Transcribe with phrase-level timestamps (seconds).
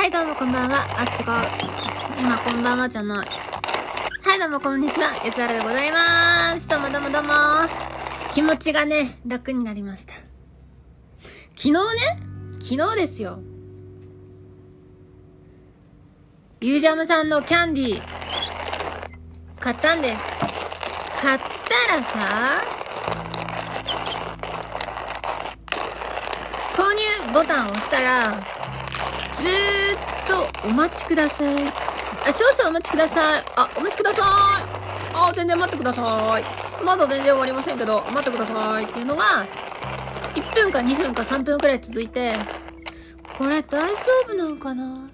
[0.00, 0.86] はいどうもこんばんは。
[0.96, 1.26] あ、違う。
[2.18, 3.28] 今こんばんはじゃない。
[4.22, 5.08] はい、どうもこんにちは。
[5.22, 6.66] やつらでございます。
[6.66, 7.28] どうもどうもどうも。
[8.32, 10.14] 気持ちがね、楽になりました。
[11.54, 11.80] 昨日ね、
[12.62, 13.40] 昨日ですよ。
[16.62, 18.02] ユージャムさんのキャンディー、
[19.58, 20.22] 買ったんです。
[21.20, 22.62] 買ったらさ、
[26.74, 28.59] 購入ボタンを押したら、
[29.40, 29.50] ずー
[30.44, 31.54] っとお待ちください。
[31.56, 33.44] あ、少々お待ちください。
[33.56, 34.24] あ、お待ちください。
[35.14, 36.44] あ、全然待ってください。
[36.84, 39.46] まだ全然終わりませんけど、待ってくださいっていうのが、
[40.34, 42.34] 1分か2分か3分くらい続いて、
[43.38, 45.08] これ大丈夫なんかな？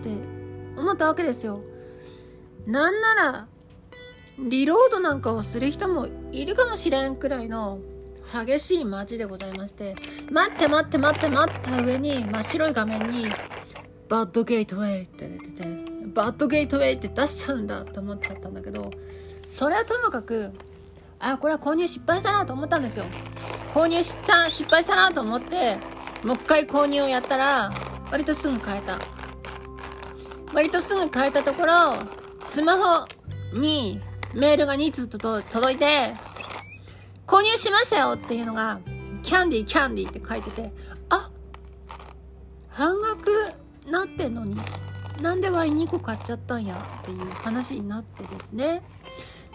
[0.00, 0.10] って
[0.76, 1.60] 思ったわけですよ。
[2.66, 3.46] なんなら、
[4.38, 7.78] リロードなんかをする人もいるかもしれんくらいの
[8.32, 9.94] 激しい街でございまして、
[10.30, 13.26] 待って待って待って待った上に真っ白い画面に、
[14.08, 15.64] バッドゲートウェイって出てて、
[16.14, 18.90] バッドゲートウェイって出しちゃうんだって思っちゃったんだけど、
[19.46, 20.50] それはともかく、
[21.18, 23.04] あ、これは購入失敗したなと思ったんですよ。
[23.74, 25.76] 購入した、失敗したなと思って、
[26.24, 27.70] もう一回購入をやったら、
[28.10, 28.98] 割とすぐ変えた。
[30.54, 31.94] 割とすぐ変えたところ、
[32.44, 33.06] スマホ
[33.52, 34.00] に
[34.34, 36.14] メールが2通と届いて、
[37.26, 38.80] 購入しましたよっていうのが、
[39.22, 40.72] キャンディーキャンディーって書いてて、
[41.10, 41.30] あ、
[42.70, 43.52] 半額
[43.90, 44.56] なってんのに、
[45.22, 46.76] なんでワイン2個買っちゃったんや？
[47.00, 48.82] っていう話になってですね。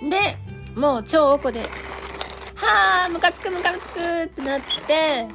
[0.02, 0.38] で、
[0.76, 1.62] もう超おこで、
[2.56, 5.28] はあ、ムカつくムカつくってなって、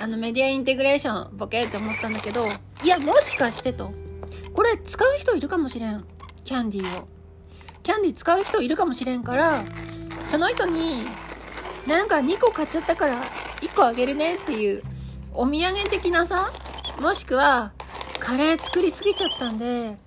[0.00, 2.46] あのメディアインテグレーションボケって思ったんだけど、
[2.84, 3.92] いや、もしかしてと。
[4.52, 6.04] これ使う人いるかもしれん。
[6.44, 7.08] キャンディーを。
[7.82, 9.64] キャンディー使う人いるかもしれんから、
[10.26, 11.04] その人に、
[11.86, 13.22] なんか2個買っちゃったから
[13.60, 14.82] 1個あげるねっていう、
[15.38, 16.50] お土産的なさ、
[16.98, 17.72] もしくは、
[18.18, 19.98] カレー作りすぎちゃったんで、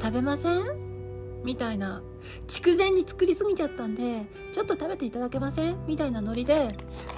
[0.00, 1.42] 食べません？
[1.44, 2.02] みたいな。
[2.48, 5.86] 筑前に作りすぎちゃったんで、ちょっと食べていただけません？
[5.86, 6.68] みたいなノリで、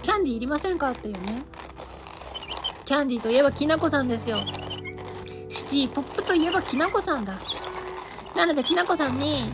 [0.03, 1.45] キャンディーいりませんかっていうね。
[2.87, 4.39] キャンディーといえばきなこさんですよ。
[5.49, 7.35] シティポップといえばきなこさんだ。
[8.35, 9.45] なのできなこさんに、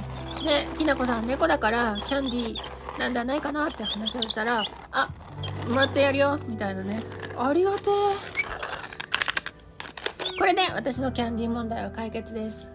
[0.47, 5.09] ね、きなこさん猫だからキャンディーなんではないかなって話をしたら、あ、
[5.69, 7.03] もらってやるよ、みたいなね。
[7.43, 7.93] ありがてえ。
[10.39, 12.69] これで私のキャンディー問題は解決です。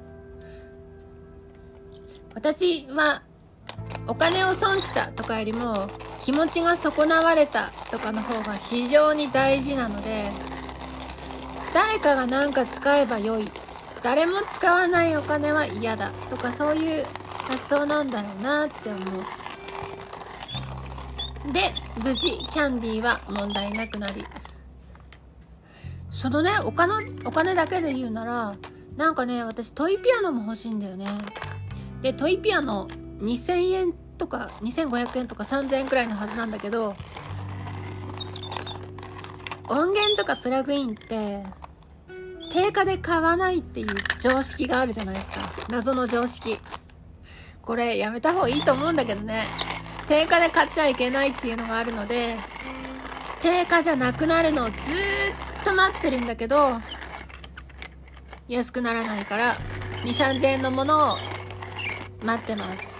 [2.34, 3.22] 私は
[4.08, 5.88] お金を損したとかよりも
[6.24, 10.32] 気持ちが損なわれたとかの方が非常に大事なので
[11.74, 13.48] 誰かが何か使えばよい
[14.02, 17.06] 誰も使わないお金は嫌だとかそういう
[17.44, 19.26] 発想なんだろうなって思う
[21.54, 21.72] で
[22.04, 24.26] 無事キャンディーは問題なくなり
[26.16, 26.94] そのねお金
[27.26, 28.56] お金だけで言うなら
[28.96, 31.06] なんかね私トイピアノも欲しいんだよね。
[32.02, 32.88] でトイピアノ
[33.20, 36.96] 2000円とか2500円とか3000円くらいのはずなんだけど
[39.68, 41.44] 音源とかプラグインって
[42.54, 43.88] 定価で買わないっていう
[44.22, 45.52] 常識があるじゃないですか。
[45.70, 46.58] 謎の常識。
[47.62, 49.44] これやめた方がいいと思うんだけどね。
[50.08, 52.38] 定価で買っちゃいけないっていうのがあるので
[53.46, 54.76] 定価じゃなくなるのをずー
[55.62, 56.80] っと待ってるんだけど
[58.48, 59.56] 安くならないから
[60.04, 61.18] 2 3 0 0 0円のものを
[62.24, 62.96] 待ってます。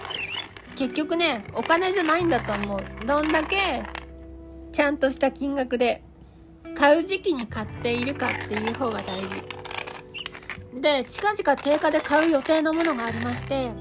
[0.76, 2.84] 結局ねお金じゃないんだと思う。
[3.06, 3.82] どんだけ
[4.72, 6.04] ちゃんとした金額で
[6.76, 9.42] 買う時期に買っているかっていう方が大事。
[10.80, 13.72] で近々定価で買う予定のものがありましてえ、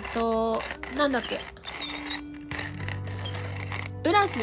[0.00, 0.62] ー、と
[0.96, 1.51] なんだっけ。
[4.02, 4.38] プラス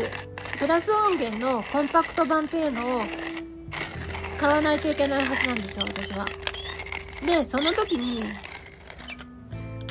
[0.57, 3.01] ブラス音源のコンパクト版っていうのを
[4.39, 6.25] 買わないといけないはずなんですよ私は。
[7.25, 8.23] でその時に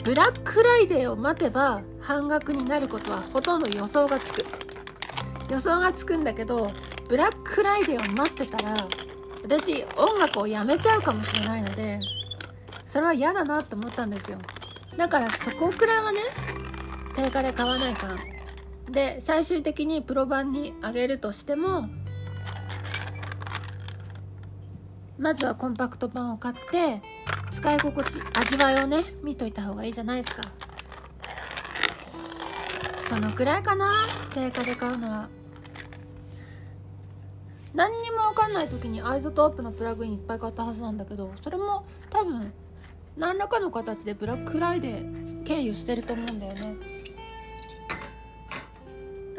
[0.05, 4.45] ブラックフライデーを待てば半額になることはほとんど予想がつく。
[5.51, 6.71] 予想がつくんだけど
[7.09, 8.75] ブラックフライデーを待ってたら
[9.43, 12.01] 私音楽をやめちゃうかもしれないので
[12.87, 14.39] それは嫌だなと思ったんですよ。
[14.97, 16.21] だからそこくらいはね
[17.15, 18.17] 定価で買わないか
[18.91, 21.89] で最終的にプロ版に上げるとしても
[25.19, 27.03] まずはコンパクト版を買って
[27.51, 30.43] 使い心地味わいをね見といた方がいいじゃないですか。
[33.09, 33.91] そのくらいかな
[34.35, 35.29] 定価で買うのは。
[37.75, 42.53] 何にも分かんない時に iZotope のプラグインいっぱい買ったはずなんだけどそれも多分
[43.17, 46.98] 何らかの形でブラックフライデー経由してると思うんだよね。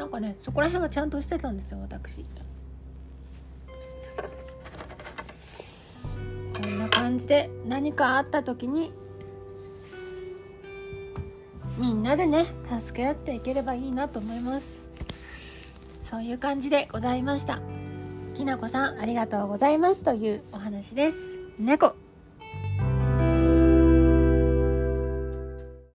[0.00, 2.24] なんかねそこら辺はちゃんとしてたんですよ私。
[6.48, 8.94] そんな感じで何かあった時に
[11.76, 12.46] みんなでね
[12.78, 14.80] 助け合っていければいいなと思います。
[16.00, 17.60] そういう感じでございました。
[18.34, 21.38] きなこさんありがとうございますというお話です。
[21.58, 21.99] 猫。